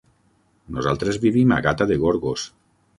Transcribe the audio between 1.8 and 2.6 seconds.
de Gorgos.